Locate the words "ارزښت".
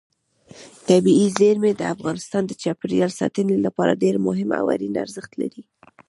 5.03-5.31